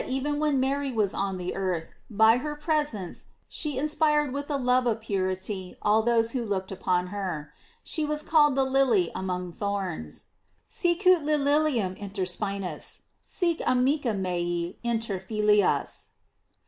731 0.01 0.33
even 0.33 0.39
when 0.41 0.59
Mary 0.59 0.91
was 0.91 1.13
on 1.13 1.37
the 1.37 1.53
earth, 1.55 1.91
by 2.09 2.37
her 2.37 2.55
pres 2.55 2.91
ence 2.95 3.25
&he 3.47 3.77
inspired 3.77 4.33
with 4.33 4.47
the 4.47 4.57
love 4.57 4.87
of 4.87 4.99
purity 4.99 5.77
all 5.79 6.01
those 6.01 6.31
who 6.31 6.43
looked 6.43 6.71
upon 6.71 7.09
her.* 7.13 7.53
She 7.83 8.03
was 8.03 8.23
called 8.23 8.55
the 8.55 8.63
lily 8.65 9.11
among 9.13 9.51
thorns 9.51 10.25
:"Sicut 10.67 11.21
lilium 11.23 11.93
inter 11.97 12.25
spinas 12.25 13.01
sic 13.23 13.61
arnica 13.67 14.15
mea 14.15 14.75
inter 14.81 15.19
filias." 15.19 16.07